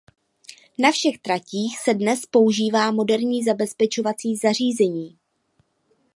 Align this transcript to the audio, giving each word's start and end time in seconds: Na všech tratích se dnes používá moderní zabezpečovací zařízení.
Na 0.77 0.91
všech 0.91 1.17
tratích 1.17 1.79
se 1.79 1.93
dnes 1.93 2.25
používá 2.25 2.91
moderní 2.91 3.43
zabezpečovací 3.43 4.35
zařízení. 4.35 5.17